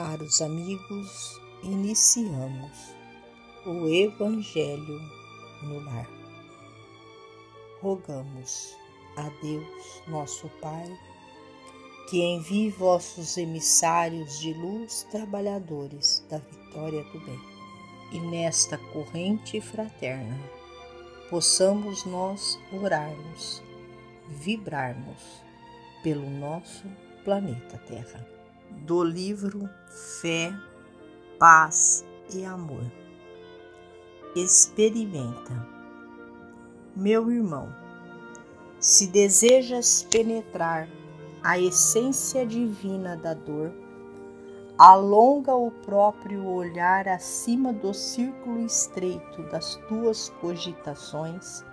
[0.00, 2.94] Caros amigos, iniciamos
[3.66, 5.00] o Evangelho
[5.64, 6.08] no Lar.
[7.82, 8.76] Rogamos
[9.16, 10.86] a Deus, nosso Pai,
[12.08, 17.40] que envie vossos emissários de luz, trabalhadores da vitória do bem,
[18.12, 20.38] e nesta corrente fraterna
[21.28, 23.60] possamos nós orarmos,
[24.28, 25.42] vibrarmos
[26.04, 26.86] pelo nosso
[27.24, 28.37] planeta Terra.
[28.70, 29.68] Do livro
[30.20, 30.52] Fé,
[31.38, 32.04] Paz
[32.34, 32.84] e Amor.
[34.34, 35.66] Experimenta.
[36.94, 37.74] Meu irmão,
[38.80, 40.88] se desejas penetrar
[41.42, 43.72] a essência divina da dor,
[44.76, 51.64] alonga o próprio olhar acima do círculo estreito das tuas cogitações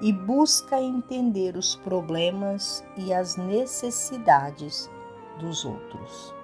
[0.00, 4.90] e busca entender os problemas e as necessidades
[5.38, 6.34] dos outros.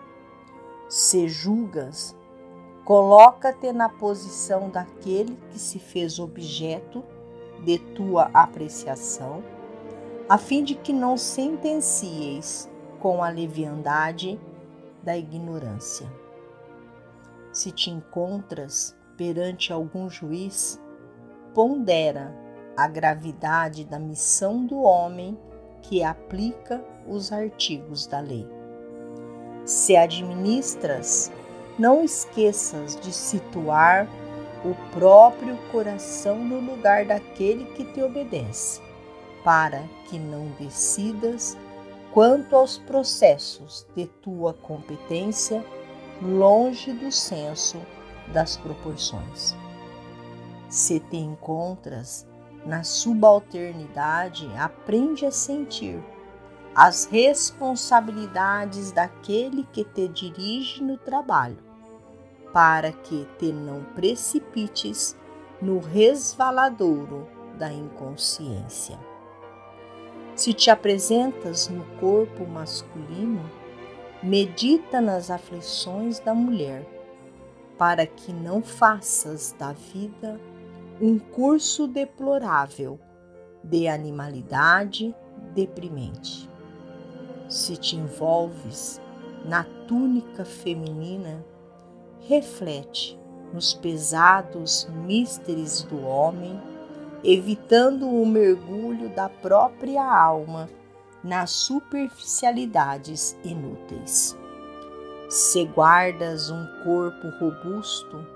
[0.89, 2.17] Se julgas,
[2.85, 7.03] coloca-te na posição daquele que se fez objeto
[7.65, 9.43] de tua apreciação,
[10.29, 12.71] a fim de que não sentencieis
[13.01, 14.41] com a leviandade
[15.03, 16.11] da ignorância.
[17.53, 20.81] Se te encontras perante algum juiz,
[21.55, 22.35] pondera
[22.77, 25.39] a gravidade da missão do homem
[25.83, 28.54] que aplica os artigos da lei.
[29.65, 31.33] Se administras,
[31.79, 34.07] não esqueças de situar
[34.65, 38.81] o próprio coração no lugar daquele que te obedece,
[39.43, 41.57] para que não decidas
[42.13, 45.65] quanto aos processos de tua competência
[46.23, 47.79] longe do senso
[48.33, 49.55] das proporções.
[50.69, 52.27] Se te encontras
[52.67, 56.03] na subalternidade, aprende a sentir
[56.75, 61.59] as responsabilidades daquele que te dirige no trabalho,
[62.53, 65.17] para que te não precipites
[65.63, 68.99] no resvaladouro da inconsciência.
[70.35, 73.49] Se te apresentas no corpo masculino,
[74.21, 76.85] medita nas aflições da mulher,
[77.79, 80.41] para que não faças da vida
[81.01, 82.99] um curso deplorável
[83.63, 85.15] de animalidade
[85.55, 86.54] deprimente.
[87.49, 89.01] Se te envolves
[89.45, 91.45] na túnica feminina,
[92.21, 93.19] reflete
[93.53, 96.61] nos pesados místeres do homem,
[97.23, 100.69] evitando o mergulho da própria alma
[101.23, 104.37] nas superficialidades inúteis.
[105.29, 108.27] Se guardas um corpo robusto,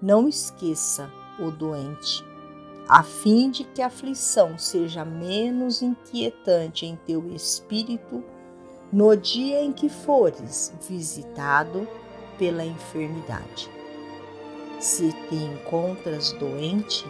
[0.00, 2.24] não esqueça o doente,
[2.92, 8.22] a fim de que a aflição seja menos inquietante em teu espírito
[8.92, 11.88] no dia em que fores visitado
[12.38, 13.70] pela enfermidade.
[14.78, 17.06] Se te encontras doente,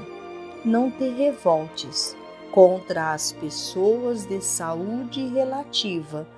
[0.64, 2.16] não te revoltes
[2.52, 6.28] contra as pessoas de saúde relativa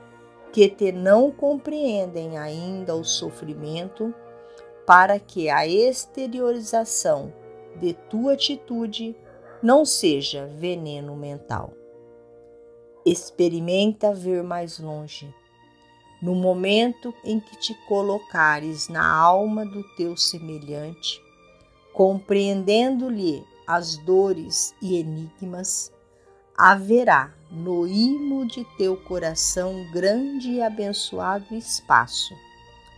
[0.55, 4.15] que te não compreendem ainda o sofrimento,
[4.87, 7.31] para que a exteriorização
[7.77, 9.15] de tua atitude
[9.65, 11.73] não seja veneno mental.
[13.07, 15.35] Experimenta ver mais longe.
[16.21, 21.19] No momento em que te colocares na alma do teu semelhante,
[21.95, 25.91] compreendendo-lhe as dores e enigmas,
[26.55, 32.35] haverá no imo de teu coração grande e abençoado espaço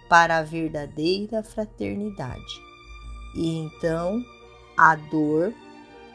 [0.09, 2.61] para a verdadeira fraternidade.
[3.37, 4.21] E então
[4.77, 5.55] a dor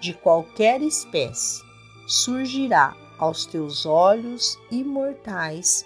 [0.02, 1.64] de qualquer espécie
[2.08, 5.86] surgirá aos teus olhos imortais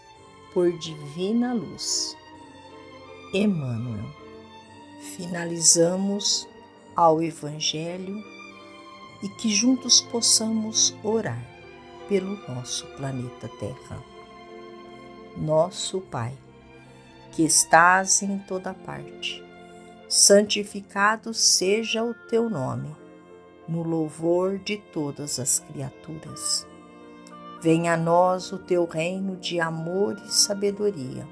[0.53, 2.15] por divina luz.
[3.33, 4.09] Emmanuel.
[5.17, 6.47] Finalizamos
[6.95, 8.23] ao Evangelho
[9.21, 11.45] e que juntos possamos orar
[12.07, 14.01] pelo nosso planeta Terra.
[15.35, 16.33] Nosso Pai,
[17.33, 19.43] que estás em toda parte,
[20.07, 22.95] santificado seja o teu nome,
[23.67, 26.67] no louvor de todas as criaturas.
[27.61, 31.27] Venha a nós o teu reino de amor e sabedoria.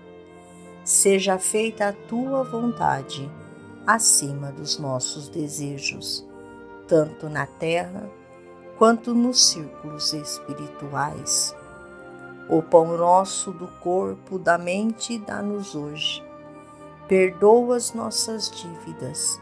[0.83, 3.31] Seja feita a tua vontade,
[3.85, 6.27] acima dos nossos desejos,
[6.87, 8.09] tanto na terra
[8.77, 11.55] quanto nos círculos espirituais.
[12.49, 16.23] O pão nosso do corpo, da mente, dá-nos hoje
[17.07, 19.41] perdoa as nossas dívidas,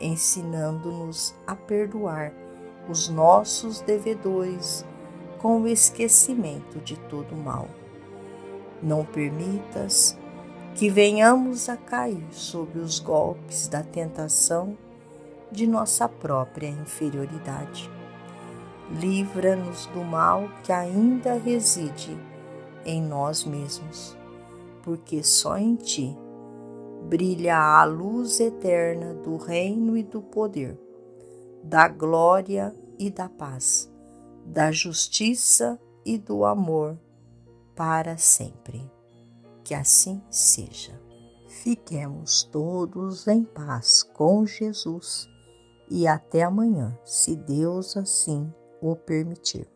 [0.00, 2.32] ensinando-nos a perdoar
[2.88, 4.84] os nossos devedores
[5.38, 7.68] com o esquecimento de todo mal.
[8.82, 10.16] Não permitas
[10.74, 14.76] que venhamos a cair sob os golpes da tentação
[15.50, 17.90] de nossa própria inferioridade.
[18.90, 22.16] Livra-nos do mal que ainda reside
[22.84, 24.16] em nós mesmos,
[24.82, 26.16] porque só em Ti
[27.08, 30.78] brilha a luz eterna do reino e do poder,
[31.62, 33.90] da glória e da paz,
[34.44, 36.98] da justiça e do amor
[37.74, 38.90] para sempre
[39.68, 40.98] que assim seja.
[41.46, 45.28] Fiquemos todos em paz com Jesus
[45.90, 48.50] e até amanhã, se Deus assim
[48.80, 49.68] o permitir.